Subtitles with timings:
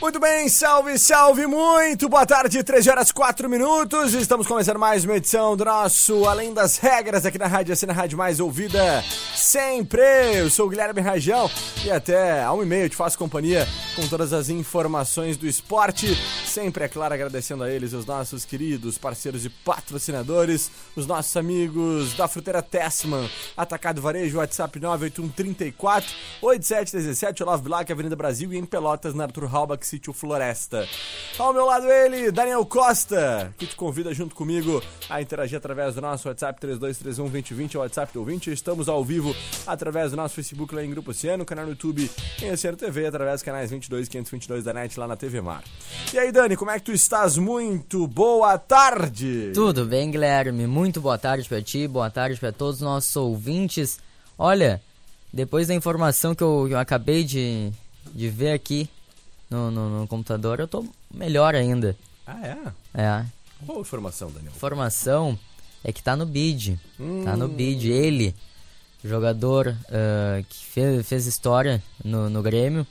[0.00, 4.12] Muito bem, salve, salve, muito boa tarde, 13 horas 4 minutos.
[4.12, 7.94] Estamos começando mais uma edição do nosso Além das Regras aqui na Rádio Assim, na
[7.94, 9.02] Rádio Mais Ouvida
[9.34, 10.02] sempre.
[10.34, 11.50] Eu sou o Guilherme Rajão
[11.82, 15.46] e até a 1 e meia eu te faço companhia com todas as informações do
[15.46, 16.06] esporte.
[16.56, 22.14] Sempre, é claro, agradecendo a eles, os nossos queridos parceiros e patrocinadores, os nossos amigos
[22.14, 29.12] da Fruteira Tessman, Atacado Varejo, WhatsApp 98134 8717, Olavo Bilac, Avenida Brasil e em Pelotas,
[29.12, 30.88] na Arthur Halbach, Sítio Floresta.
[31.36, 36.00] Ao meu lado ele, Daniel Costa, que te convida junto comigo a interagir através do
[36.00, 38.50] nosso WhatsApp 3231 2020, é o WhatsApp do ouvinte.
[38.50, 42.50] Estamos ao vivo através do nosso Facebook lá em Grupo Oceano, canal no YouTube em
[42.50, 45.62] Oceano TV, através dos canais 22 e 522 da NET lá na TV Mar.
[46.14, 47.36] E aí, Dani, como é que tu estás?
[47.38, 49.50] Muito boa tarde!
[49.52, 50.66] Tudo bem, Guilherme?
[50.66, 53.98] Muito boa tarde para ti, boa tarde para todos os nossos ouvintes.
[54.38, 54.80] Olha,
[55.32, 57.72] depois da informação que eu, eu acabei de,
[58.12, 58.88] de ver aqui
[59.50, 61.96] no, no, no, computador, eu tô melhor ainda.
[62.26, 63.02] Ah, é?
[63.02, 63.24] É.
[63.64, 64.52] Qual informação, Daniel?
[64.54, 65.36] Informação
[65.82, 66.78] é que tá no bid.
[67.00, 67.24] Hum.
[67.24, 67.90] Tá no bid.
[67.90, 68.34] Ele,
[69.02, 72.86] jogador uh, que fez, fez história no, no Grêmio,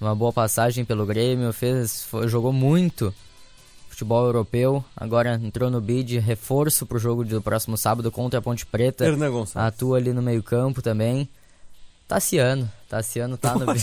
[0.00, 3.14] uma boa passagem pelo Grêmio, fez, foi, jogou muito
[3.88, 8.66] futebol europeu, agora entrou no bid, reforço pro jogo do próximo sábado contra a Ponte
[8.66, 9.06] Preta.
[9.06, 9.56] Hernan Gonçalves.
[9.56, 11.26] Atua ali no meio-campo também.
[12.06, 13.82] Tassiano, Tassiano tá no bid.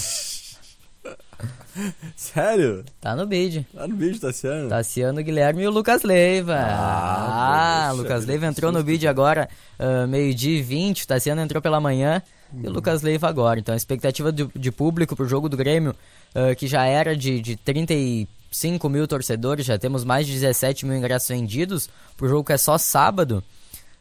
[2.16, 2.84] Sério?
[3.02, 3.66] Tá no bid.
[3.74, 4.69] Tá no bid, Tassiano.
[4.69, 6.56] Tassiano, Guilherme e o Lucas Leiva.
[6.56, 9.50] Ah, ah Lucas Leiva entrou no bid agora,
[9.80, 11.08] uh, meio-dia e 20.
[11.08, 12.22] Tassiano entrou pela manhã
[12.52, 12.59] uhum.
[12.59, 12.75] e o uhum.
[12.75, 13.59] Lucas Leiva agora.
[13.59, 15.96] Então a expectativa de, de público pro jogo do Grêmio,
[16.36, 20.97] uh, que já era de, de 35 mil torcedores, já temos mais de 17 mil
[20.97, 21.90] ingressos vendidos.
[22.16, 23.44] Pro jogo que é só sábado.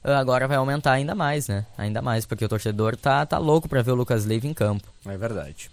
[0.04, 1.64] Uh, agora vai aumentar ainda mais, né?
[1.78, 4.88] Ainda mais, porque o torcedor tá, tá louco para ver o Lucas Leiva em campo.
[5.06, 5.70] É verdade.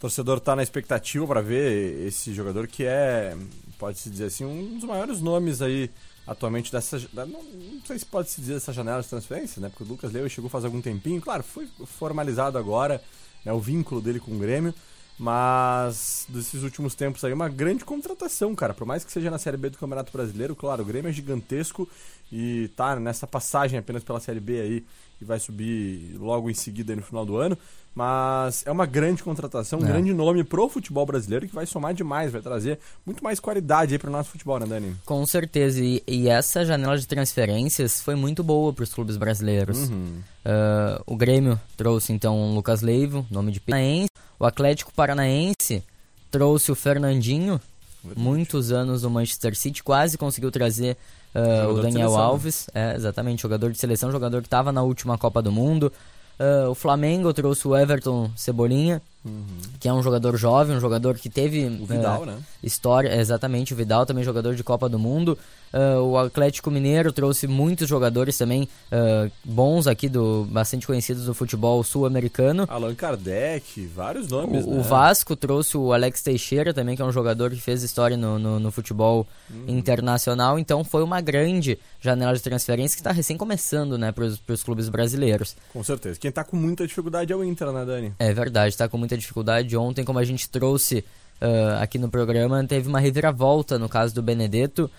[0.00, 3.36] O torcedor está na expectativa para ver esse jogador que é,
[3.78, 5.90] pode-se dizer assim, um dos maiores nomes aí
[6.26, 6.98] atualmente dessa.
[7.12, 9.68] Não, não sei se pode se dizer dessa janela de transferência, né?
[9.68, 11.20] Porque o Lucas Leu chegou faz algum tempinho.
[11.20, 13.02] Claro, foi formalizado agora
[13.44, 14.72] né, o vínculo dele com o Grêmio.
[15.18, 18.72] Mas desses últimos tempos aí, uma grande contratação, cara.
[18.72, 21.86] Por mais que seja na Série B do Campeonato Brasileiro, claro, o Grêmio é gigantesco
[22.32, 24.86] e tá nessa passagem apenas pela Série B aí
[25.20, 27.58] e vai subir logo em seguida no final do ano.
[27.94, 29.88] Mas é uma grande contratação, um é.
[29.88, 33.98] grande nome pro futebol brasileiro que vai somar demais, vai trazer muito mais qualidade aí
[33.98, 34.96] pro nosso futebol, né, Dani?
[35.04, 35.82] Com certeza.
[35.82, 39.88] E, e essa janela de transferências foi muito boa para os clubes brasileiros.
[39.88, 40.20] Uhum.
[40.44, 44.08] Uh, o Grêmio trouxe então o Lucas Leivo, nome de Paranaense.
[44.38, 45.82] O Atlético Paranaense
[46.30, 47.60] trouxe o Fernandinho,
[48.02, 48.24] Verdade.
[48.24, 50.96] muitos anos no Manchester City, quase conseguiu trazer
[51.34, 55.42] uh, o Daniel Alves, é, exatamente, jogador de seleção, jogador que estava na última Copa
[55.42, 55.92] do Mundo.
[56.40, 59.44] Uh, o Flamengo trouxe o Everton Cebolinha, uhum.
[59.78, 62.38] que é um jogador jovem, um jogador que teve o Vidal, uh, né?
[62.62, 65.38] história, exatamente, o Vidal também jogador de Copa do Mundo.
[65.72, 71.34] Uh, o Atlético Mineiro trouxe muitos jogadores também uh, bons aqui, do bastante conhecidos do
[71.34, 72.66] futebol sul-americano.
[72.68, 74.64] Allan Kardec, vários nomes.
[74.64, 74.80] O, né?
[74.80, 78.36] o, Vasco trouxe o Alex Teixeira também, que é um jogador que fez história no,
[78.36, 79.64] no, no futebol uhum.
[79.68, 80.58] internacional.
[80.58, 84.88] Então foi uma grande janela de transferência que está recém começando né, para os clubes
[84.88, 85.56] brasileiros.
[85.72, 86.18] Com certeza.
[86.18, 88.12] Quem está com muita dificuldade é o Inter, né, Dani?
[88.18, 89.76] É verdade, está com muita dificuldade.
[89.76, 91.04] Ontem, como a gente trouxe
[91.40, 94.90] uh, aqui no programa, teve uma reviravolta no caso do Benedetto.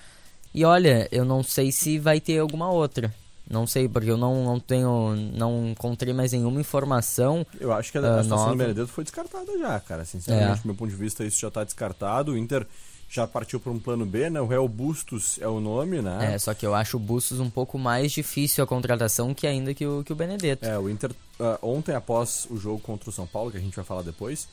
[0.53, 3.13] E olha, eu não sei se vai ter alguma outra.
[3.49, 5.15] Não sei, porque eu não, não tenho.
[5.33, 7.45] Não encontrei mais nenhuma informação.
[7.59, 8.51] Eu acho que a, uh, situação nova.
[8.51, 10.05] do Benedetto foi descartada já, cara.
[10.05, 10.61] Sinceramente, é.
[10.61, 12.31] do meu ponto de vista, isso já está descartado.
[12.31, 12.65] O Inter
[13.11, 14.39] já partiu para um plano B, né?
[14.39, 16.33] O Real Bustos é o nome, né?
[16.33, 19.73] É, só que eu acho o Bustos um pouco mais difícil a contratação que ainda
[19.73, 20.65] que o, que o Benedetto.
[20.65, 23.75] É, o Inter, uh, ontem após o jogo contra o São Paulo, que a gente
[23.75, 24.47] vai falar depois,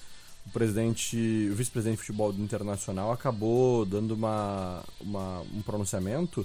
[0.45, 1.17] o presidente,
[1.53, 6.45] o vice-presidente de futebol do Internacional acabou dando uma, uma, um pronunciamento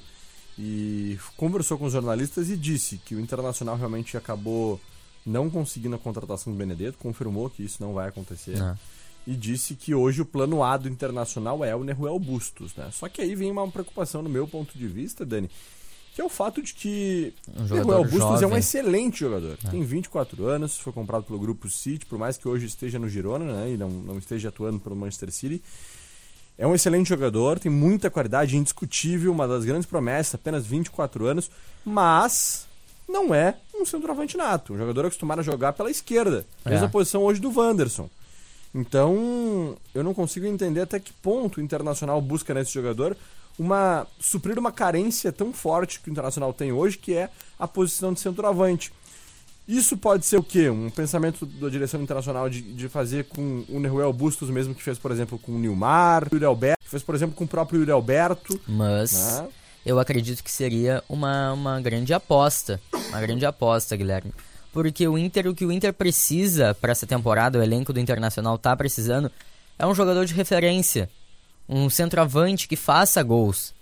[0.55, 4.79] e conversou com os jornalistas e disse que o Internacional realmente acabou
[5.25, 8.57] não conseguindo a contratação do Benedetto, confirmou que isso não vai acontecer.
[8.59, 8.77] Não.
[9.25, 12.89] E disse que hoje o plano A do Internacional é o Neruel Bustos, né?
[12.91, 15.49] Só que aí vem uma preocupação no meu ponto de vista, Dani,
[16.13, 18.43] que é o fato de que um Neruel Bustos jovem.
[18.43, 19.57] é um excelente jogador.
[19.65, 19.69] É.
[19.69, 23.45] Tem 24 anos, foi comprado pelo Grupo City, por mais que hoje esteja no Girona,
[23.45, 23.71] né?
[23.71, 25.63] E não, não esteja atuando pelo Manchester City.
[26.57, 31.49] É um excelente jogador, tem muita qualidade, indiscutível, uma das grandes promessas, apenas 24 anos,
[31.83, 32.67] mas
[33.09, 34.73] não é um centroavante nato.
[34.73, 36.45] Um jogador acostumado a jogar pela esquerda.
[36.63, 36.69] É.
[36.71, 38.09] Mesma posição hoje do Wanderson.
[38.73, 43.15] Então, eu não consigo entender até que ponto o Internacional busca nesse jogador
[43.57, 47.29] uma suprir uma carência tão forte que o Internacional tem hoje, que é
[47.59, 48.91] a posição de centroavante.
[49.67, 50.69] Isso pode ser o quê?
[50.69, 54.97] Um pensamento da direção internacional de, de fazer com o Neruel Bustos, mesmo que fez,
[54.97, 57.79] por exemplo, com o Nilmar, o Yuri Alberto, que fez, por exemplo, com o próprio
[57.79, 58.59] Yuri Alberto.
[58.67, 59.47] Mas né?
[59.85, 62.81] eu acredito que seria uma, uma grande aposta.
[63.09, 64.33] Uma grande aposta, Guilherme.
[64.73, 68.57] Porque o Inter, o que o Inter precisa para essa temporada, o elenco do Internacional
[68.57, 69.31] tá precisando,
[69.77, 71.07] é um jogador de referência.
[71.69, 73.73] Um centroavante que faça gols.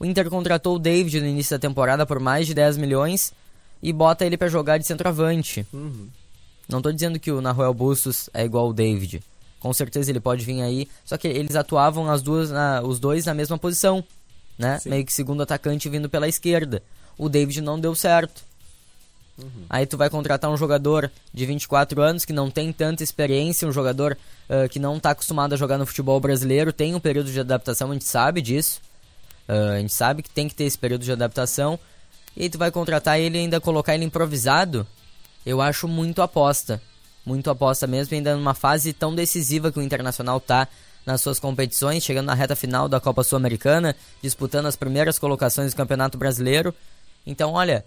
[0.00, 3.32] O Inter contratou o David no início da temporada por mais de 10 milhões
[3.82, 5.66] e bota ele para jogar de centroavante.
[5.70, 6.08] Uhum.
[6.66, 9.22] Não tô dizendo que o Nahuel Bustos é igual o David.
[9.60, 10.88] Com certeza ele pode vir aí.
[11.04, 14.02] Só que eles atuavam as duas, na, os dois na mesma posição.
[14.58, 14.80] Né?
[14.86, 16.82] Meio que segundo atacante vindo pela esquerda.
[17.18, 18.45] O David não deu certo.
[19.38, 19.66] Uhum.
[19.68, 23.72] Aí tu vai contratar um jogador de 24 anos que não tem tanta experiência, um
[23.72, 24.16] jogador
[24.48, 27.90] uh, que não está acostumado a jogar no futebol brasileiro, tem um período de adaptação,
[27.90, 28.80] a gente sabe disso.
[29.48, 31.78] Uh, a gente sabe que tem que ter esse período de adaptação
[32.36, 34.86] e aí tu vai contratar ele e ainda colocar ele improvisado,
[35.44, 36.82] eu acho muito aposta.
[37.24, 40.68] Muito aposta mesmo, ainda numa fase tão decisiva que o Internacional tá
[41.04, 45.76] nas suas competições, chegando na reta final da Copa Sul-Americana, disputando as primeiras colocações do
[45.76, 46.74] Campeonato Brasileiro.
[47.26, 47.84] Então, olha,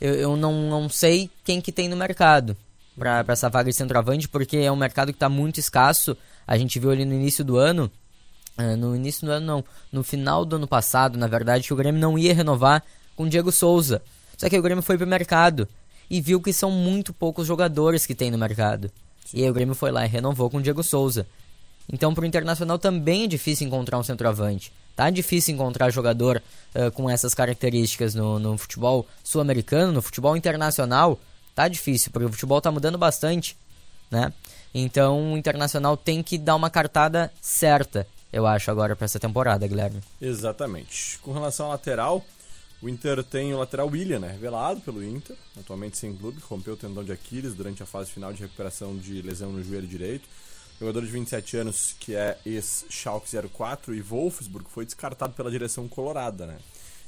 [0.00, 2.56] eu, eu não, não sei quem que tem no mercado
[2.98, 6.16] para essa vaga de centroavante, porque é um mercado que está muito escasso.
[6.46, 7.90] A gente viu ali no início do ano,
[8.58, 11.76] uh, no início do ano não, no final do ano passado, na verdade, que o
[11.76, 12.82] Grêmio não ia renovar
[13.16, 14.02] com o Diego Souza.
[14.36, 15.68] Só que o Grêmio foi pro mercado
[16.10, 18.90] e viu que são muito poucos jogadores que tem no mercado.
[19.32, 21.26] E aí o Grêmio foi lá e renovou com o Diego Souza.
[21.92, 24.72] Então pro Internacional também é difícil encontrar um centroavante.
[25.00, 26.42] Tá difícil encontrar jogador
[26.74, 31.18] uh, com essas características no, no futebol sul-americano, no futebol internacional.
[31.54, 33.56] Tá difícil, porque o futebol tá mudando bastante,
[34.10, 34.30] né?
[34.74, 39.66] Então o Internacional tem que dar uma cartada certa, eu acho, agora para essa temporada,
[39.66, 40.02] Guilherme.
[40.20, 41.18] Exatamente.
[41.20, 42.22] Com relação ao lateral,
[42.82, 46.76] o Inter tem o lateral William, né, revelado pelo Inter, atualmente sem clube, rompeu o
[46.76, 50.28] tendão de Aquiles durante a fase final de recuperação de lesão no joelho direito.
[50.80, 56.46] Jogador de 27 anos que é ex-Schalke 04 e Wolfsburg foi descartado pela direção colorada,
[56.46, 56.56] né?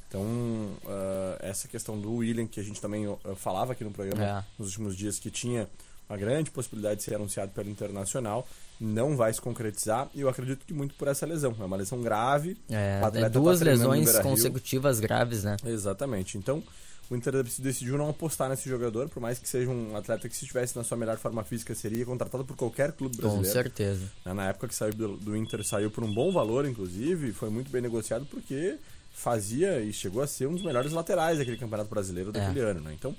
[0.07, 4.23] Então, uh, essa questão do William, que a gente também uh, falava aqui no programa
[4.23, 4.45] é.
[4.59, 5.71] nos últimos dias, que tinha
[6.07, 8.47] uma grande possibilidade de ser anunciado pelo Internacional,
[8.79, 11.57] não vai se concretizar e eu acredito que muito por essa lesão.
[11.59, 12.59] É uma lesão grave.
[12.69, 15.57] É, é duas tá lesões consecutivas graves, né?
[15.65, 16.37] Exatamente.
[16.37, 16.63] Então,
[17.11, 20.45] o Inter decidiu não apostar nesse jogador, por mais que seja um atleta que se
[20.45, 23.49] estivesse na sua melhor forma física seria contratado por qualquer clube brasileiro.
[23.49, 24.11] Com certeza.
[24.25, 27.71] Na época que saiu do, do Inter, saiu por um bom valor, inclusive, foi muito
[27.71, 28.79] bem negociado porque
[29.13, 32.63] fazia e chegou a ser um dos melhores laterais daquele campeonato brasileiro daquele é.
[32.63, 32.95] ano, né?
[32.95, 33.15] Então,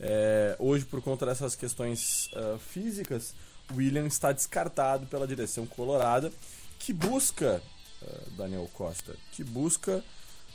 [0.00, 3.34] é, hoje, por conta dessas questões uh, físicas,
[3.74, 6.32] William está descartado pela direção colorada,
[6.78, 7.62] que busca,
[8.02, 10.02] uh, Daniel Costa, que busca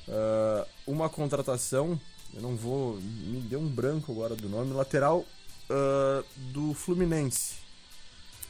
[0.07, 1.99] uh, uma contratação,
[2.33, 7.55] eu não vou, me deu um branco agora do nome, lateral uh, do Fluminense.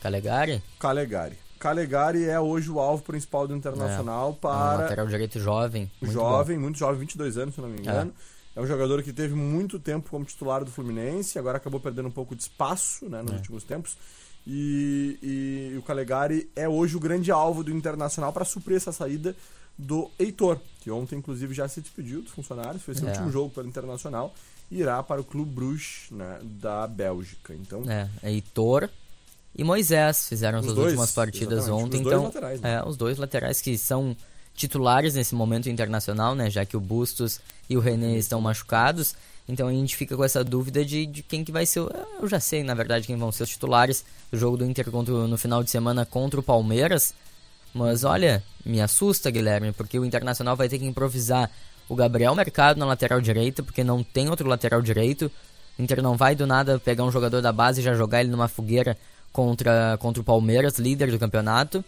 [0.01, 0.61] Calegari?
[0.79, 1.38] Calegari.
[1.59, 4.77] Calegari é hoje o alvo principal do Internacional é, para...
[4.77, 5.91] Um lateral direito jovem.
[6.01, 6.63] Muito jovem, bom.
[6.63, 8.11] muito jovem, 22 anos, se não me engano.
[8.55, 8.59] É.
[8.59, 8.63] é.
[8.63, 12.35] um jogador que teve muito tempo como titular do Fluminense, agora acabou perdendo um pouco
[12.35, 13.35] de espaço né, nos é.
[13.35, 13.95] últimos tempos.
[14.45, 18.91] E, e, e, o Calegari é hoje o grande alvo do Internacional para suprir essa
[18.91, 19.35] saída
[19.78, 23.12] do Heitor, que ontem, inclusive, já se despediu dos funcionários, fez seu é.
[23.12, 24.34] último jogo pelo Internacional
[24.72, 27.54] irá para o Clube Bruges né, da Bélgica.
[27.54, 28.90] Então, é, Heitor
[29.54, 32.00] e Moisés fizeram as dois, últimas partidas ontem.
[32.00, 32.75] Os então, laterais, né?
[32.75, 34.16] é, os dois laterais que são
[34.56, 39.13] titulares nesse momento internacional, né, já que o Bustos e o René estão machucados.
[39.48, 41.80] Então a gente fica com essa dúvida de, de quem que vai ser.
[42.22, 45.13] Eu já sei, na verdade, quem vão ser os titulares do jogo do Inter contra,
[45.28, 47.13] no final de semana contra o Palmeiras.
[47.74, 51.50] Mas olha, me assusta, Guilherme, porque o Internacional vai ter que improvisar
[51.88, 55.32] o Gabriel Mercado na lateral direita, porque não tem outro lateral direito.
[55.78, 58.30] O Inter não vai do nada pegar um jogador da base e já jogar ele
[58.30, 58.98] numa fogueira
[59.32, 61.84] contra, contra o Palmeiras, líder do campeonato.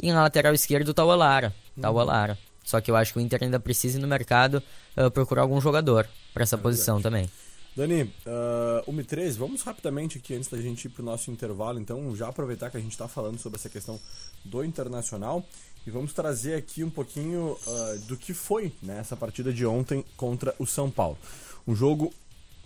[0.00, 1.54] E na lateral esquerda o Alara.
[1.80, 2.36] Tá o Alara.
[2.64, 4.62] Só que eu acho que o Inter ainda precisa ir no mercado
[4.96, 7.28] uh, procurar algum jogador para essa é posição também.
[7.74, 11.80] Dani, uh, o Mi3, vamos rapidamente aqui antes da gente ir para o nosso intervalo,
[11.80, 13.98] então já aproveitar que a gente está falando sobre essa questão
[14.44, 15.44] do Internacional
[15.86, 20.04] e vamos trazer aqui um pouquinho uh, do que foi né, essa partida de ontem
[20.16, 21.18] contra o São Paulo.
[21.66, 22.12] Um jogo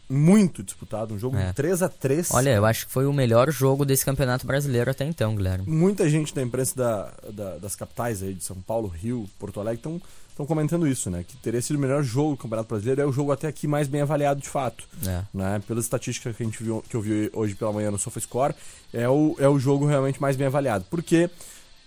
[0.09, 1.53] muito disputado, um jogo é.
[1.53, 5.05] 3 a 3 Olha, eu acho que foi o melhor jogo desse campeonato brasileiro até
[5.05, 5.67] então, Guilherme.
[5.67, 9.83] Muita gente da imprensa da, da, das capitais aí de São Paulo, Rio, Porto Alegre
[10.31, 11.25] estão comentando isso, né?
[11.27, 13.89] Que teria sido o melhor jogo do Campeonato Brasileiro, é o jogo até aqui mais
[13.89, 14.85] bem avaliado de fato.
[15.05, 15.23] É.
[15.35, 15.61] Né?
[15.67, 18.55] Pelas estatísticas que a gente viu, que eu vi hoje pela manhã no SofaScore,
[18.93, 20.85] é o, é o jogo realmente mais bem avaliado.
[20.89, 21.29] Porque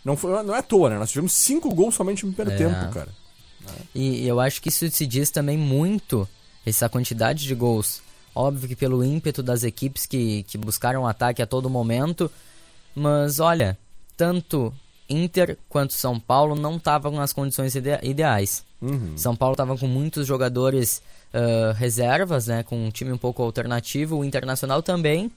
[0.03, 0.98] não, foi, não é à toa, né?
[0.98, 2.68] Nós tivemos cinco gols somente no primeiro é.
[2.68, 3.10] tempo, cara.
[3.94, 6.27] E, e eu acho que isso se diz também muito,
[6.65, 8.01] essa quantidade de gols.
[8.34, 12.32] Óbvio que pelo ímpeto das equipes que, que buscaram ataque a todo momento.
[12.96, 13.77] Mas olha,
[14.15, 14.74] tanto
[15.10, 18.63] Inter quanto São Paulo não estavam nas condições ide ideais.
[18.82, 19.18] Uhum.
[19.18, 21.01] São Paulo estava com muitos jogadores
[21.34, 24.18] uh, reservas, né, com um time um pouco alternativo.
[24.18, 25.32] O Internacional também.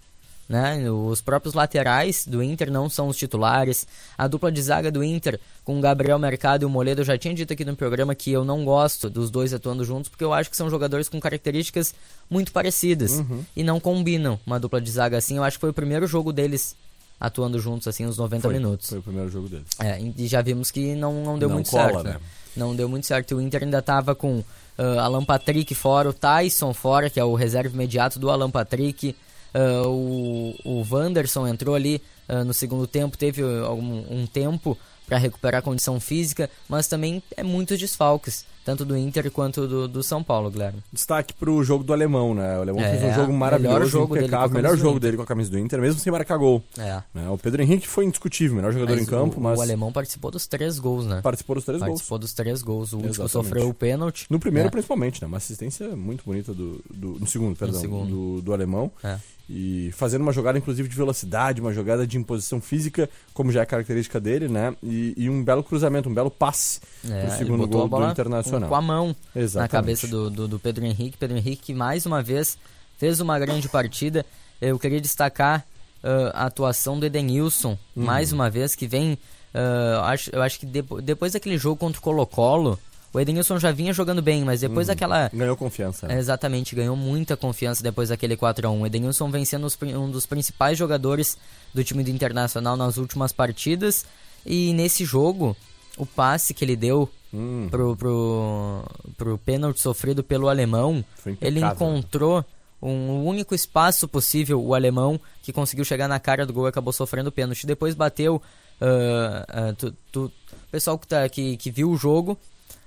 [0.53, 0.91] Né?
[0.91, 3.87] Os próprios laterais do Inter não são os titulares.
[4.19, 7.17] A dupla de zaga do Inter com o Gabriel Mercado e o Moledo, eu já
[7.17, 10.31] tinha dito aqui no programa que eu não gosto dos dois atuando juntos, porque eu
[10.31, 11.95] acho que são jogadores com características
[12.29, 13.43] muito parecidas uhum.
[13.57, 15.39] e não combinam uma dupla de zaga assim.
[15.39, 16.77] Eu acho que foi o primeiro jogo deles
[17.19, 18.91] atuando juntos assim uns 90 foi, minutos.
[18.91, 19.69] Foi o primeiro jogo deles.
[19.79, 22.05] É, e já vimos que não, não deu não muito cola, certo.
[22.05, 22.13] Né?
[22.13, 22.21] né?
[22.55, 23.37] Não deu muito certo.
[23.37, 27.35] O Inter ainda estava com uh, Alan Patrick fora, o Tyson fora, que é o
[27.35, 29.17] reserva imediato do Alan Patrick.
[29.55, 35.19] Uh, o, o Wanderson entrou ali uh, no segundo tempo, teve algum, um tempo para
[35.19, 40.03] recuperar a condição física, mas também é muitos desfalques, tanto do Inter quanto do, do
[40.03, 40.83] São Paulo, Guilherme.
[40.91, 42.57] Destaque para o jogo do Alemão, né?
[42.57, 45.23] O Alemão é, fez um jogo maravilhoso, melhor jogo impecável, dele melhor jogo dele com
[45.25, 46.63] a camisa do Inter, mesmo sem marcar gol.
[46.79, 47.03] É.
[47.13, 47.29] Né?
[47.29, 49.59] O Pedro Henrique foi indiscutível, melhor jogador mas em campo, o, mas...
[49.59, 51.21] O Alemão participou dos três gols, né?
[51.21, 52.01] Participou dos três participou gols.
[52.01, 54.27] Participou dos três gols, o último sofreu o pênalti.
[54.31, 54.71] No primeiro, é.
[54.71, 55.27] principalmente, né?
[55.27, 56.83] Uma assistência muito bonita do...
[56.89, 58.09] do no segundo, perdão, no segundo.
[58.09, 58.91] Do, do Alemão.
[59.03, 59.19] É
[59.55, 63.67] e fazendo uma jogada inclusive de velocidade, uma jogada de imposição física, como já é
[63.67, 64.75] característica dele, né?
[64.83, 68.67] E, e um belo cruzamento, um belo passe é, pro segundo gol do Internacional.
[68.67, 69.57] Com a mão Exatamente.
[69.57, 71.19] na cabeça do, do, do, Pedro Henrique.
[71.19, 72.57] Pedro Henrique que mais uma vez
[72.97, 74.25] fez uma grande partida.
[74.59, 75.67] Eu queria destacar
[76.03, 78.05] uh, a atuação do Edenilson, uhum.
[78.05, 79.19] mais uma vez, que vem.
[79.55, 82.79] Uh, acho, eu acho que depo depois daquele jogo contra o Colo-Colo,
[83.13, 84.95] o Edenilson já vinha jogando bem, mas depois uhum.
[84.95, 85.31] daquela.
[85.33, 86.09] Ganhou confiança.
[86.09, 86.19] Né?
[86.19, 88.81] Exatamente, ganhou muita confiança depois daquele 4x1.
[88.81, 91.37] O Edenilson vem sendo um dos principais jogadores
[91.75, 94.07] do time do Internacional nas últimas partidas.
[94.47, 95.55] E nesse jogo,
[95.99, 97.69] o passe que ele deu hum.
[97.71, 98.85] pro, pro,
[99.19, 101.05] pro pênalti sofrido pelo alemão,
[101.41, 102.43] ele encontrou
[102.81, 106.93] um único espaço possível, o alemão, que conseguiu chegar na cara do gol e acabou
[106.93, 107.67] sofrendo o pênalti.
[107.67, 108.43] Depois bateu.
[108.81, 112.37] Uh, uh, tu, tu, o pessoal que, tá, que, que viu o jogo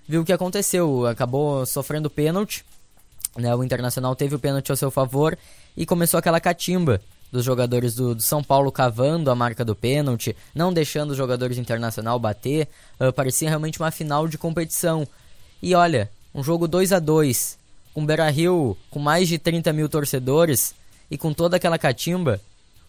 [0.08, 2.66] viu o que aconteceu, acabou sofrendo pênalti,
[3.38, 3.54] né?
[3.56, 5.38] O Internacional teve o pênalti ao seu favor
[5.76, 10.36] e começou aquela catimba dos jogadores do, do, São Paulo cavando a marca do pênalti,
[10.54, 12.68] não deixando os jogadores do Internacional bater,
[13.00, 15.06] uh, parecia realmente uma final de competição.
[15.62, 17.58] E olha, um jogo 2 a 2
[17.94, 20.74] com Beira-Rio com mais de 30 mil torcedores
[21.10, 22.40] e com toda aquela catimba,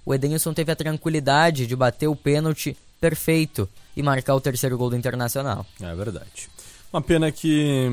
[0.04, 4.90] o Edenilson teve a tranquilidade de bater o pênalti perfeito e marcar o terceiro gol
[4.90, 5.66] do Internacional.
[5.80, 6.48] É verdade.
[6.96, 7.90] Uma pena que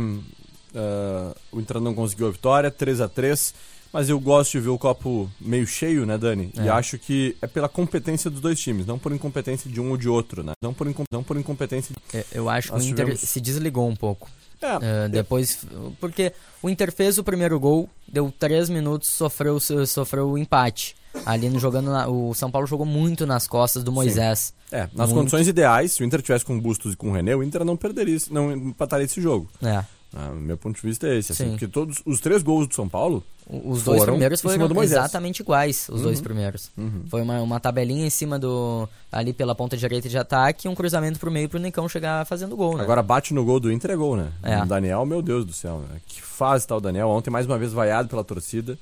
[0.73, 3.53] uh, o Inter não conseguiu a vitória, 3 a 3
[3.91, 6.51] mas eu gosto de ver o copo meio cheio, né, Dani?
[6.57, 6.63] É.
[6.63, 9.97] E acho que é pela competência dos dois times, não por incompetência de um ou
[9.97, 10.53] de outro, né?
[10.61, 11.93] Não por, incom não por incompetência.
[12.13, 13.19] É, eu acho que o Inter tivemos...
[13.19, 14.31] se desligou um pouco.
[14.61, 15.65] É, uh, depois,
[15.99, 16.31] porque
[16.61, 20.95] o Inter fez o primeiro gol, deu três minutos, sofreu sofreu o empate.
[21.25, 24.53] Ali no jogando na, o São Paulo jogou muito nas costas do Moisés.
[24.69, 24.75] Sim.
[24.75, 25.13] É, nas muito.
[25.13, 27.77] condições ideais, se o Inter tivesse com Bustos e com o René, o Inter não
[27.77, 29.49] perderia, não empataria esse jogo.
[29.61, 29.83] É.
[30.15, 32.87] Ah, meu ponto de vista é esse, assim, porque todos os três gols do São
[32.87, 33.23] Paulo.
[33.49, 36.03] Os dois primeiros foram exatamente iguais, os uhum.
[36.03, 36.71] dois primeiros.
[36.77, 37.03] Uhum.
[37.09, 38.87] Foi uma, uma tabelinha em cima do.
[39.11, 42.55] ali pela ponta direita de ataque e um cruzamento pro meio pro Nicão chegar fazendo
[42.55, 42.83] gol, né?
[42.83, 44.31] Agora bate no gol do Inter é gol, né?
[44.43, 44.61] É.
[44.61, 45.99] O Daniel, meu Deus do céu, né?
[46.05, 47.09] Que fase tá o Daniel.
[47.09, 48.77] Ontem mais uma vez vaiado pela torcida.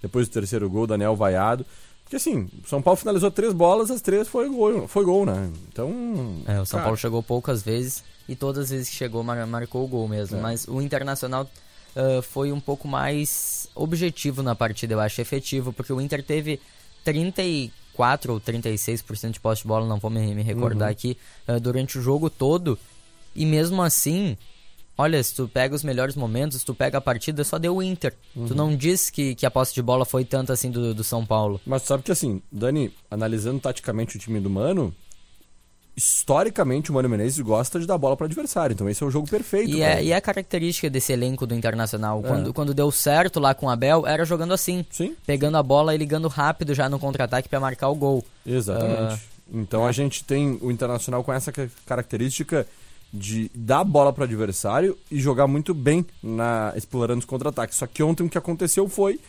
[0.00, 1.64] Depois do terceiro gol, o Daniel vaiado.
[2.04, 5.50] Porque assim, São Paulo finalizou três bolas, as três foi gol, foi gol né?
[5.68, 6.42] Então.
[6.46, 6.84] É, o São cara...
[6.84, 10.38] Paulo chegou poucas vezes e todas as vezes que chegou mar marcou o gol mesmo.
[10.38, 10.40] É.
[10.40, 15.92] Mas o Internacional uh, foi um pouco mais objetivo na partida, eu acho, efetivo, porque
[15.92, 16.60] o Inter teve
[17.04, 20.92] 30 e 34 ou 36% de posse de bola, não vou me, me recordar uhum.
[20.92, 22.78] aqui, uh, durante o jogo todo.
[23.34, 24.36] E mesmo assim,
[25.00, 27.82] olha, se tu pega os melhores momentos, se tu pega a partida, só deu o
[27.82, 28.14] Inter.
[28.36, 28.46] Uhum.
[28.46, 31.24] Tu não disse que, que a posse de bola foi tanto assim do, do São
[31.24, 31.60] Paulo.
[31.64, 34.94] Mas sabe que assim, Dani, analisando taticamente o time do Mano,
[35.96, 39.28] historicamente o Mano Menezes gosta de dar bola para adversário, então esse é o jogo
[39.28, 39.70] perfeito.
[39.70, 42.20] E é, e é, a característica desse elenco do Internacional.
[42.24, 42.28] É.
[42.28, 44.84] Quando, quando deu certo lá com o Abel, era jogando assim.
[44.90, 45.16] Sim.
[45.26, 48.24] Pegando a bola e ligando rápido já no contra-ataque para marcar o gol.
[48.46, 49.14] Exatamente.
[49.14, 49.18] Uh,
[49.52, 49.88] então é.
[49.88, 51.52] a gente tem o Internacional com essa
[51.84, 52.66] característica
[53.12, 57.76] de dar bola para o adversário e jogar muito bem na explorando os contra-ataques.
[57.76, 59.20] Só que ontem o que aconteceu foi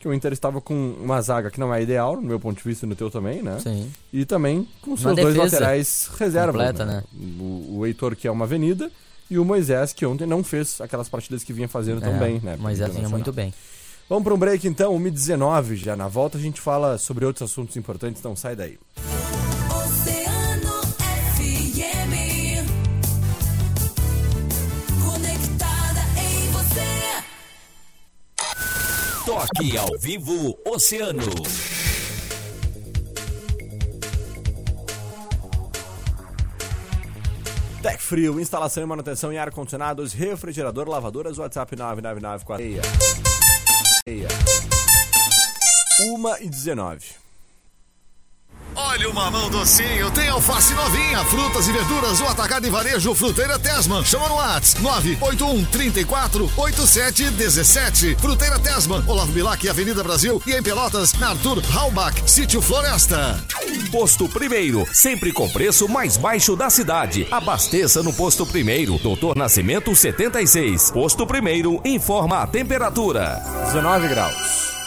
[0.00, 2.64] que o Inter estava com uma zaga que não é ideal, no meu ponto de
[2.64, 3.58] vista e no teu também, né?
[3.58, 3.90] Sim.
[4.12, 6.54] E também com seus dois laterais reservas.
[6.54, 7.02] Completa, né?
[7.12, 7.36] né?
[7.40, 8.90] O, o Heitor, que é uma avenida,
[9.30, 12.40] e o Moisés, que ontem não fez aquelas partidas que vinha fazendo tão é, bem,
[12.40, 12.56] né?
[12.56, 13.52] Moisés vinha muito bem.
[14.08, 15.94] Vamos para um break então, 1h19 já.
[15.94, 18.78] Na volta a gente fala sobre outros assuntos importantes, então sai daí.
[29.54, 31.22] Toque ao vivo Oceano.
[37.82, 42.66] Tec Frio, instalação e manutenção em ar-condicionados, refrigerador, lavadoras, WhatsApp 9994
[46.12, 47.27] Uma e 19.
[48.98, 53.56] Olha o mamão docinho, tem alface novinha, frutas e verduras, o atacado e varejo Fruteira
[53.56, 54.04] Tesman.
[54.04, 58.16] Chama no Whats 981 34 87 17.
[58.16, 63.40] Fruteira Tesman, Olavo Bilac, Avenida Brasil e em Pelotas, na Arthur Halbach, Sítio Floresta.
[63.92, 67.24] Posto Primeiro, sempre com preço mais baixo da cidade.
[67.30, 70.90] Abasteça no Posto Primeiro, Doutor Nascimento 76.
[70.90, 73.40] Posto Primeiro, informa a temperatura.
[73.66, 74.77] 19 graus.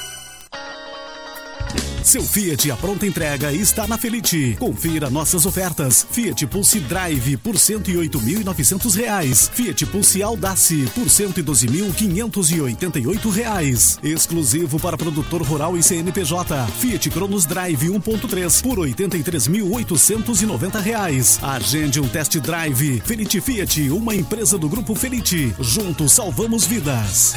[2.04, 4.58] Seu Fiat a pronta entrega está na Felite.
[4.60, 6.06] Confira nossas ofertas.
[6.10, 9.50] Fiat Pulse Drive por R$ 108.900.
[9.52, 14.00] Fiat Pulse Audace por R$ 112.588.
[14.04, 16.68] Exclusivo para produtor rural e CNPJ.
[16.80, 21.44] Fiat Cronos Drive 1.3 por R$ 83.890.
[21.44, 23.00] Agende um test drive.
[23.06, 25.54] Felite Fiat, uma empresa do Grupo Felite.
[25.60, 27.36] Juntos salvamos vidas.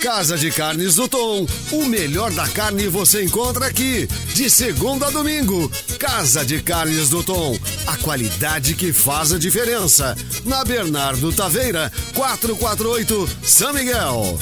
[0.00, 1.44] Casa de Carnes do Tom.
[1.72, 4.08] O melhor da carne você encontra aqui.
[4.32, 5.70] De segunda a domingo.
[5.98, 7.58] Casa de Carnes do Tom.
[7.86, 10.16] A qualidade que faz a diferença.
[10.44, 14.38] Na Bernardo Taveira, 448, São Miguel.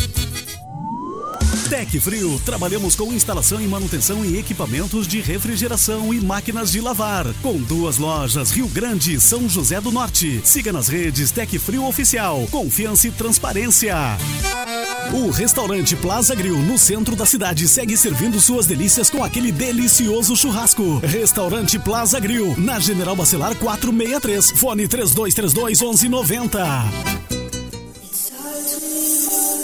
[1.71, 7.27] Tec Frio, trabalhamos com instalação e manutenção em equipamentos de refrigeração e máquinas de lavar.
[7.43, 10.41] Com duas lojas, Rio Grande e São José do Norte.
[10.45, 12.47] Siga nas redes Tec Frio Oficial.
[12.53, 13.97] Confiança e transparência.
[15.13, 20.37] O restaurante Plaza Grill, no centro da cidade, segue servindo suas delícias com aquele delicioso
[20.37, 20.99] churrasco.
[20.99, 27.17] Restaurante Plaza Grill, na General Bacelar 463, fone 3232 1190.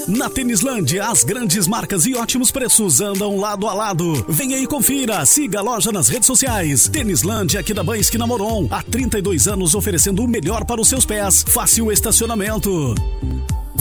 [0.09, 4.25] Na Tênislândia, as grandes marcas e ótimos preços andam lado a lado.
[4.29, 5.25] Venha e confira.
[5.25, 6.89] Siga a loja nas redes sociais.
[6.89, 8.67] Tênislândia aqui da Banha Esquina Moron.
[8.71, 11.45] Há 32 anos oferecendo o melhor para os seus pés.
[11.49, 12.95] Fácil estacionamento.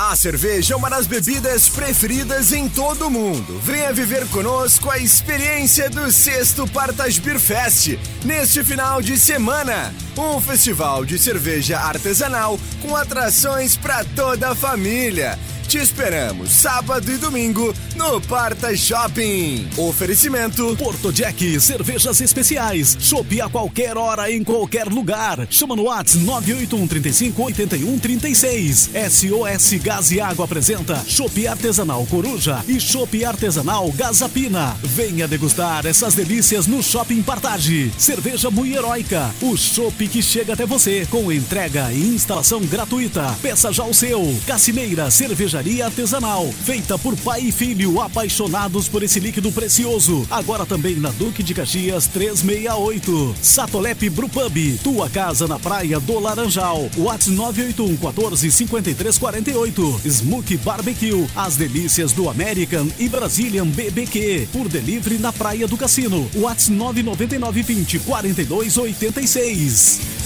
[0.01, 3.59] A cerveja é uma das bebidas preferidas em todo o mundo.
[3.59, 9.93] Venha viver conosco a experiência do sexto Partas Beer Fest neste final de semana.
[10.17, 15.37] Um festival de cerveja artesanal com atrações para toda a família
[15.69, 19.69] te esperamos sábado e domingo no Parta Shopping.
[19.77, 22.97] Oferecimento Porto Jack, cervejas especiais.
[22.99, 25.45] Chopp a qualquer hora, em qualquer lugar.
[25.51, 28.89] Chama no WhatsApp 981 35 81 36.
[29.11, 34.75] SOS Gás e Água apresenta Chopp Artesanal Coruja e Chopp Artesanal Gazapina.
[34.81, 37.91] Venha degustar essas delícias no Shopping Partage.
[37.95, 39.29] Cerveja muito heróica.
[39.39, 43.37] O chopp que chega até você com entrega e instalação gratuita.
[43.39, 44.35] Peça já o seu.
[44.47, 50.25] Cacimeira Cerveja cervejaria artesanal, feita por pai e filho apaixonados por esse líquido precioso.
[50.29, 53.35] Agora também na Duque de Caxias 368.
[53.41, 56.89] Satolep Brupub, tua casa na praia do Laranjal.
[56.97, 60.01] WhatsApp 981 14 53 48.
[60.09, 64.47] Smoke Barbecue, as delícias do American e Brazilian BBQ.
[64.53, 66.29] Por delivery na praia do Cassino.
[66.35, 70.18] WhatsApp 999 20 42 86.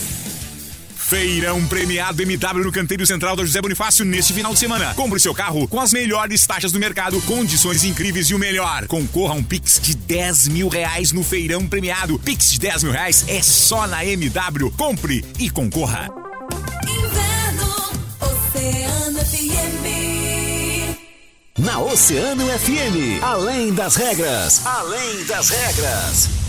[1.13, 4.95] Feirão premiado MW no Canteiro Central da José Bonifácio neste final de semana.
[4.95, 8.87] Compre seu carro com as melhores taxas do mercado, condições incríveis e o melhor.
[8.87, 12.17] Concorra a um Pix de 10 mil reais no feirão premiado.
[12.17, 14.71] Pix de 10 mil reais é só na MW.
[14.71, 16.09] Compre e concorra.
[16.81, 17.75] Inverno,
[18.19, 19.83] Oceano FM.
[21.59, 26.42] Na Oceano FM, além das regras, além das regras.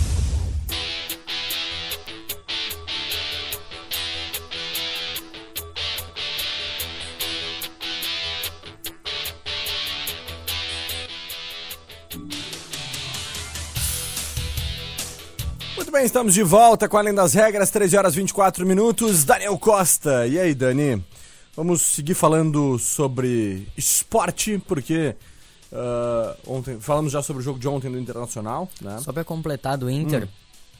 [15.94, 19.22] Bem, estamos de volta com Além das Regras, 13 horas 24 minutos.
[19.22, 20.26] Daniel Costa.
[20.26, 21.00] E aí, Dani?
[21.54, 25.14] Vamos seguir falando sobre esporte, porque
[25.72, 28.98] ah, ontem falamos já sobre o jogo de ontem do Internacional, né?
[29.04, 30.28] Só para completar do Inter,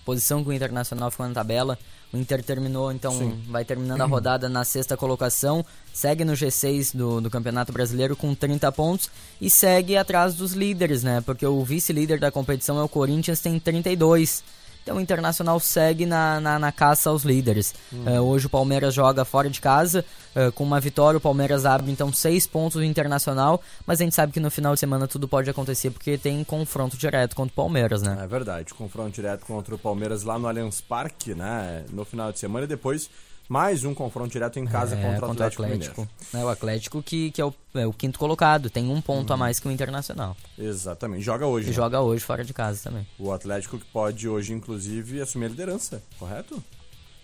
[0.04, 1.78] posição que o Internacional ficou na tabela.
[2.12, 3.40] O Inter terminou, então Sim.
[3.48, 8.34] vai terminando a rodada na sexta colocação, segue no G6 do, do Campeonato Brasileiro com
[8.34, 9.08] 30 pontos
[9.40, 11.20] e segue atrás dos líderes, né?
[11.20, 14.42] Porque o vice-líder da competição é o Corinthians, tem 32.
[14.84, 17.74] Então o Internacional segue na, na, na caça aos líderes.
[18.04, 21.90] Eh, hoje o Palmeiras joga fora de casa, eh, com uma vitória o Palmeiras abre
[21.90, 25.26] então seis pontos do Internacional, mas a gente sabe que no final de semana tudo
[25.26, 28.18] pode acontecer porque tem confronto direto contra o Palmeiras, né?
[28.22, 31.86] É verdade, confronto direto contra o Palmeiras lá no Allianz Parque, né?
[31.90, 33.08] No final de semana e depois
[33.48, 36.08] mais um confronto direto em casa É, contra o Atlético, Mineiro.
[36.32, 39.36] É, o Atlético que, que é, o, é o quinto colocado, tem um ponto a
[39.36, 40.36] mais que o Internacional.
[40.58, 41.66] Exatamente, joga hoje.
[41.66, 41.74] E né?
[41.74, 43.06] joga hoje fora de casa também.
[43.18, 46.62] O Atlético que pode hoje, inclusive, assumir a liderança, correto?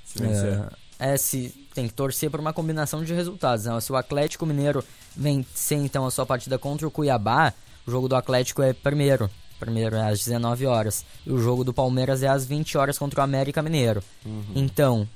[0.04, 0.68] Se vencer.
[0.98, 3.64] É, é, se tem que torcer por uma combinação de resultados.
[3.64, 3.80] Né?
[3.80, 4.84] Se o Atlético Mineiro
[5.16, 7.54] vencer então a sua partida contra o Cuiabá,
[7.86, 9.30] o jogo do Atlético é primeiro.
[9.58, 11.04] Primeiro é às 19 horas.
[11.26, 14.02] E o jogo do Palmeiras é às 20 horas contra o América Mineiro.
[14.24, 14.44] Uhum.
[14.54, 15.08] Então,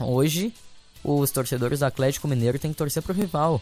[0.00, 0.52] hoje,
[1.04, 3.60] os torcedores do Atlético Mineiro têm que torcer pro rival.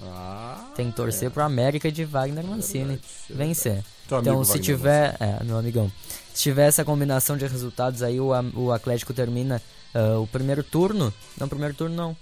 [0.00, 3.82] Ah, Tem que torcer pro América de Wagner Mancini vencer.
[4.08, 5.16] Teu Então, amigo se tiver.
[5.18, 5.90] É, meu amigão.
[6.32, 9.60] Se tiver essa combinação de resultados aí, o, o Atlético termina
[9.92, 11.12] ah, o primeiro turno.
[11.38, 12.16] Não, primeiro turno não.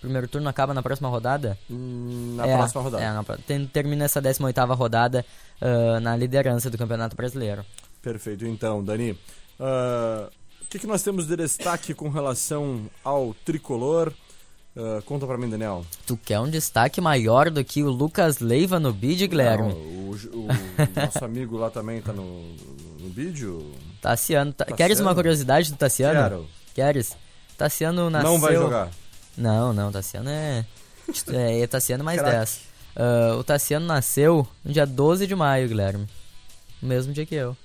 [0.00, 1.58] Primeiro turno acaba na próxima rodada?
[1.70, 3.04] Hum, na É, próxima rodada.
[3.04, 5.26] É, na tem- termina essa 18 rodada
[5.60, 7.66] ah, na liderança do Campeonato Brasileiro.
[8.00, 9.12] Perfeito, então, Dani.
[9.58, 10.30] o
[10.70, 14.12] que, que nós temos de destaque com relação ao tricolor?
[14.76, 15.84] Ah, conta pra mim, Daniel.
[16.06, 19.68] Tu quer um destaque maior do que o Lucas Leiva no bid, Guilherme?
[19.74, 20.48] Não, o, o
[20.94, 22.54] nosso amigo lá também tá no,
[23.00, 23.72] no vídeo.
[24.00, 24.52] Tassiano.
[24.52, 24.76] Ta- Tassiano?
[24.76, 26.20] Queres uma curiosidade do Tassiano?
[26.20, 26.46] Quero.
[26.74, 27.16] Queres?
[27.58, 28.30] Tassiano nasceu...
[28.30, 28.90] Não vai jogar.
[29.36, 30.64] Não, não, Tassiano é.
[31.32, 32.36] É, é Tassiano mais Craque.
[32.36, 32.60] 10.
[32.96, 36.06] Ah, o Tassiano nasceu no dia 12 de maio, Guilherme.
[36.80, 37.56] O mesmo dia que eu.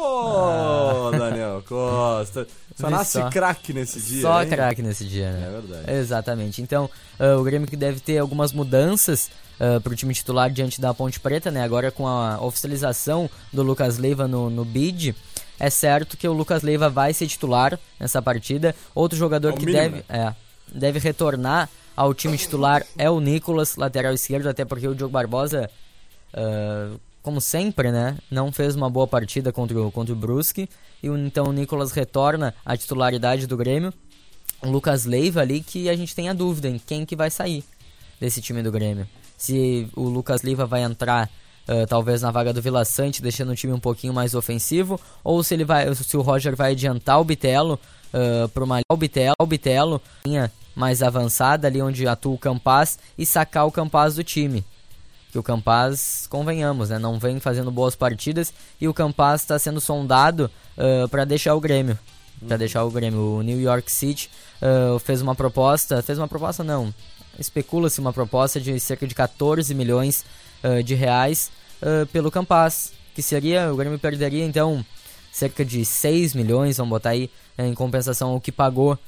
[0.00, 2.46] Ô, Daniel Costa.
[2.74, 3.28] Só Vê nasce só.
[3.30, 4.22] craque nesse dia.
[4.22, 5.46] Só craque nesse dia, né?
[5.46, 5.92] É verdade.
[5.92, 6.62] Exatamente.
[6.62, 10.94] Então, ah, o Grêmio que deve ter algumas mudanças para pro time titular diante da
[10.94, 11.62] Ponte Preta, né?
[11.62, 15.14] Agora com a oficialização do Lucas Leiva no, no bid.
[15.58, 18.74] É certo que o Lucas Leiva vai ser titular nessa partida.
[18.94, 20.04] Outro jogador É o que mínimo, deve, né?
[20.08, 20.34] é,
[20.74, 25.68] deve retornar ao time titular é o Nicolas, lateral esquerdo, até porque o Diogo Barbosa,
[26.32, 30.68] ah, como sempre, né, não fez uma boa partida contra o, contra o Brusque.
[31.02, 33.92] E então o Nicolas retorna à titularidade do Grêmio.
[34.62, 37.64] O Lucas Leiva ali que a gente tem a dúvida em quem que vai sair
[38.20, 39.08] desse time do Grêmio.
[39.36, 41.30] Se o Lucas Leiva vai entrar
[41.70, 45.40] ah, talvez na vaga do Vila Sante, deixando o time um pouquinho mais ofensivo, ou
[45.42, 47.78] se ele vai, se o Roger vai adiantar o Bitelo
[48.52, 53.24] para uma o Bitelo, o Bitelo linha mais avançada ali onde atua o Campaz e
[53.24, 54.64] sacar o Campaz do time.
[55.30, 59.80] Que o Campaz, convenhamos, né, não vem fazendo boas partidas e o Campaz está sendo
[59.80, 60.50] sondado
[61.10, 61.98] para deixar o Grêmio.
[62.46, 63.36] Pra deixar o Grêmio.
[63.36, 64.30] O New York City
[64.62, 66.02] ah, fez uma proposta.
[66.02, 66.92] Fez uma proposta, não.
[67.38, 70.24] Especula-se uma proposta de cerca de 14 milhões
[70.62, 71.50] ah, de reais
[72.12, 72.92] pelo Campaz.
[73.14, 73.72] Que seria.
[73.72, 74.84] O Grêmio perderia então
[75.30, 78.98] cerca de 6 milhões, vamos botar aí, em compensação ao que pagou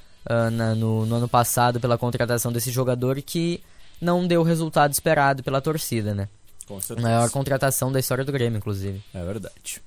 [0.52, 3.60] na- no, no ano passado pela contratação desse jogador que
[4.02, 6.28] não deu o resultado esperado pela torcida, né?
[6.66, 7.08] Com A certeza.
[7.08, 9.00] maior contratação da história do Grêmio, inclusive.
[9.14, 9.80] É verdade.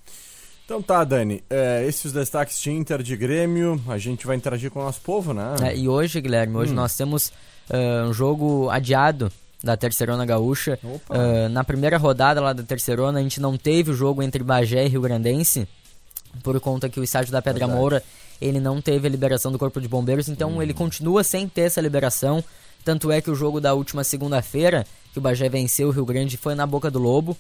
[0.65, 1.43] Então tá, Dani.
[1.49, 3.79] É, esses os destaques de Inter de Grêmio.
[3.87, 5.55] A gente vai interagir com o nosso povo, né?
[5.61, 6.59] É, e hoje, Guilherme, Hum.
[6.59, 7.31] hoje nós temos
[7.69, 9.31] ah, um jogo adiado
[9.63, 10.79] da Terceirona Gaúcha.
[11.09, 14.85] Ah, na primeira rodada lá da Terceirona, a gente não teve o jogo entre Bagé
[14.85, 15.67] e Rio Grandense,
[16.43, 18.01] por conta que o estádio da Pedra Moura
[18.41, 21.79] ele não teve a liberação do Corpo de Bombeiros, então ele continua sem ter essa
[21.79, 22.43] liberação.
[22.85, 26.37] Tanto é que o jogo da última segunda-feira, que o Bagé venceu o Rio Grande,
[26.37, 27.35] foi na Boca do Lobo.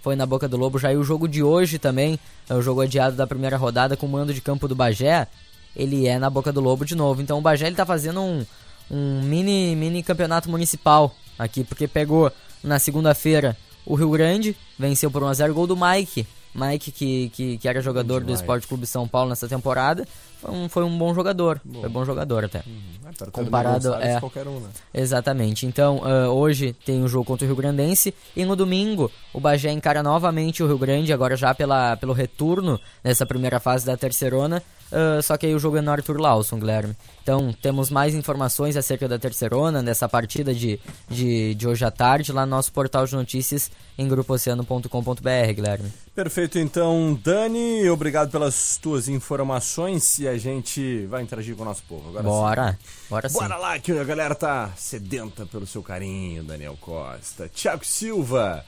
[0.00, 0.78] Foi na Boca do Lobo.
[0.78, 2.16] Já e o jogo de hoje também,
[2.48, 5.26] é o jogo adiado da primeira rodada com o mando de campo do Bagé,
[5.74, 7.20] ele é na Boca do Lobo de novo.
[7.20, 8.46] Então o Bagé ele tá fazendo um,
[8.88, 12.30] um mini, mini campeonato municipal aqui, porque pegou
[12.62, 16.24] na segunda-feira o Rio Grande, venceu por 1x0 gol do Mike.
[16.54, 18.32] Mike, que, que, que era jogador do.
[18.34, 20.06] Esporte Clube São Paulo nessa temporada,
[20.40, 21.60] foi um, foi um bom jogador.
[21.80, 22.62] Foi bom jogador até.
[23.02, 24.20] Perto do Comparado, Gonçalves, é.
[24.20, 24.68] qualquer um, né?
[24.92, 25.66] Exatamente.
[25.66, 29.70] Então, ah, hoje tem o jogo contra o Rio Grandense e no domingo o Bagé
[29.70, 34.62] encara novamente o Rio Grande, agora já pela, pelo retorno nessa primeira fase da Terceirona.
[34.94, 36.96] Ah, só que aí o jogo é no Arthur Lawson, Guilherme.
[37.22, 40.78] Então, temos mais informações acerca da Terceirona, dessa partida de,
[41.08, 45.92] de, de hoje à tarde, lá no nosso portal de notícias em grupooceano.com.br, Guilherme.
[46.14, 51.82] Perfeito, então, Dani, obrigado pelas tuas informações e a gente vai interagir com o nosso
[51.88, 52.10] povo.
[52.10, 52.28] Agora sim.
[52.28, 52.78] Bora,
[53.10, 53.38] bora sim.
[53.38, 57.48] Bora lá, que a galera tá sedenta pelo seu carinho, Daniel Costa.
[57.48, 58.64] Tiago Silva.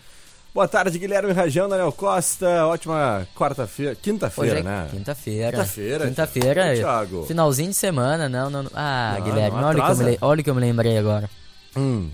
[0.57, 2.65] Boa tarde, Guilherme Rajão, Daniel Costa.
[2.67, 4.89] Ótima quarta-feira, quinta-feira, é né?
[4.91, 5.51] quinta-feira.
[5.59, 6.75] Quinta-feira, Quinta-feira.
[6.75, 7.27] Thiago.
[7.27, 8.63] Finalzinho de semana, não, não.
[8.63, 8.71] não.
[8.75, 11.29] Ah, Não, Guilherme, não olha, o que eu me, olha que eu me lembrei agora.
[11.77, 12.11] Hum.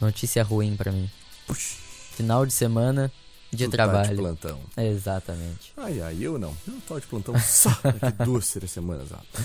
[0.00, 1.08] Notícia ruim pra mim.
[1.46, 1.76] Puxa,
[2.16, 3.08] Final de semana
[3.52, 4.16] de tu tá de trabalho.
[4.16, 4.58] plantão.
[4.76, 5.72] Exatamente.
[5.76, 6.52] Ai, ai, eu não.
[6.66, 9.06] Eu tô de plantão só daqui duas, três semanas.
[9.12, 9.40] ó.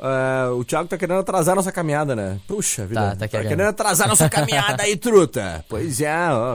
[0.00, 2.38] Ah, o Thiago tá querendo atrasar nossa caminhada, né?
[2.46, 3.00] Puxa vida.
[3.10, 3.60] Tá, tá querendo.
[3.62, 5.64] atrasar nossa caminhada aí, truta.
[5.68, 6.08] Pois é,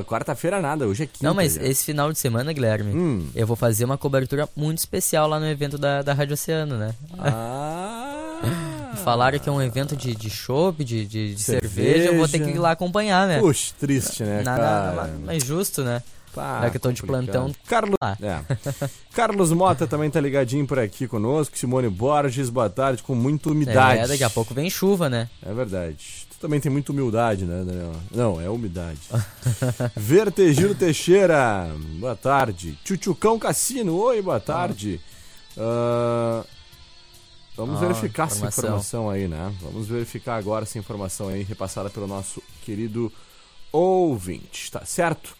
[0.07, 1.25] quarta-feira nada, hoje é quinta.
[1.25, 1.63] não, mas já.
[1.63, 3.27] esse final de semana, Guilherme, Hum.
[3.35, 6.93] eu vou fazer uma cobertura muito especial lá no evento da, da Rádio Oceano, né?
[7.19, 8.09] Ah.
[9.03, 11.69] Falaram que é um evento de, de chopp, de, de, de Cerveja.
[11.73, 12.09] cerveja.
[12.11, 13.39] eu vou ter que ir lá acompanhar, né?
[13.39, 14.95] Puxa, triste, né, Nada, cara?
[14.95, 16.01] nada mais justo, né?
[16.33, 17.51] Pá, Já que eu tô de plantão.
[17.67, 18.17] Carlos, Ah.
[18.21, 18.41] é.
[19.13, 21.57] Carlos Mota também tá ligadinho por aqui conosco.
[21.57, 23.99] Simone Borges, boa tarde, com muita umidade.
[24.01, 25.29] É, daqui a pouco vem chuva, né?
[25.45, 26.27] É verdade.
[26.31, 27.91] Tu também tem muita humildade, né, Daniel?
[28.11, 28.99] Não, é umidade.
[29.95, 31.69] Vertegiro Teixeira,
[31.99, 32.77] boa tarde.
[32.83, 34.99] Tchutchucão Cassino, oi, boa tarde.
[35.55, 36.43] Ah,
[37.55, 38.63] vamos Ah, verificar essa informação.
[38.63, 39.53] informação aí, né?
[39.61, 43.13] Vamos verificar agora essa informação aí, repassada pelo nosso querido
[43.71, 45.35] ouvinte, tá certo?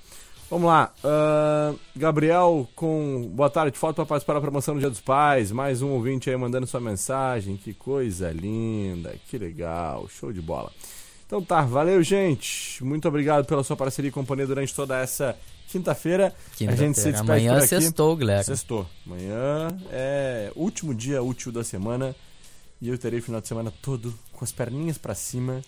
[0.53, 0.93] Vamos lá.
[1.03, 3.27] ah, Gabriel com.
[3.33, 5.51] Boa tarde, foto para participar da promoção do Dia dos Pais.
[5.51, 7.57] Mais um ouvinte aí mandando sua mensagem.
[7.57, 10.71] Que coisa linda, que legal, show de bola.
[11.25, 12.83] Então tá, valeu, gente.
[12.83, 15.35] Muito obrigado pela sua parceria e companhia durante toda essa
[15.69, 16.35] quinta-feira.
[16.67, 17.67] A gente se despede Amanhã por aqui.
[17.69, 18.43] sextou, Guilherme.
[18.43, 18.85] Sextou.
[19.07, 22.15] Amanhã é último dia útil da semana.
[22.79, 25.63] E eu terei o final de semana todo com as perninhas pra cima.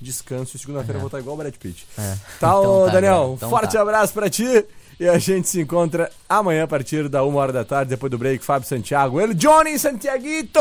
[0.00, 0.56] Descanso.
[0.56, 1.86] E segunda-feira eu vou estar igual o Brad Pitt.
[1.98, 2.02] É.
[2.40, 3.30] Tá, Então ô tá, Daniel.
[3.30, 3.82] Um Então forte tá.
[3.82, 4.64] abraço pra ti.
[5.00, 8.18] E a gente se encontra amanhã a partir da uma hora da tarde, depois do
[8.18, 8.44] break.
[8.44, 9.20] Fábio Santiago.
[9.20, 10.60] Ele, Johnny Santiaguito!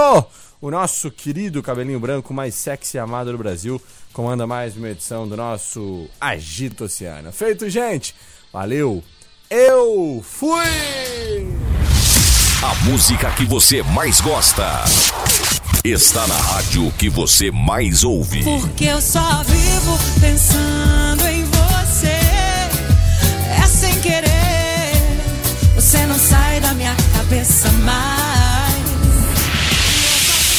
[0.61, 3.81] O nosso querido cabelinho branco mais sexy e amado do Brasil.
[4.13, 7.31] Comanda mais uma edição do nosso Agito Oceano.
[7.31, 8.15] Feito, gente.
[8.51, 9.03] Valeu.
[9.49, 10.61] Eu fui!
[12.63, 14.63] A música que você mais gosta
[15.91, 18.43] está na rádio que você mais ouve.
[18.43, 22.19] Porque eu só vivo pensando em você.
[23.61, 24.91] É sem querer.
[25.75, 28.75] Você não sai da minha cabeça mais.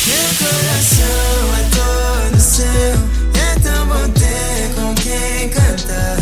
[0.06, 3.42] Meu coração é todo seu.
[3.42, 6.16] É tão bom ter com quem cantar.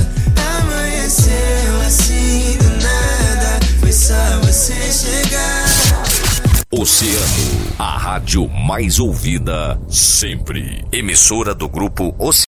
[0.58, 3.60] Amanheceu assim do nada.
[3.80, 5.25] Foi só você chegar.
[6.72, 10.84] Oceano, a rádio mais ouvida sempre.
[10.90, 12.44] Emissora do grupo Oceano.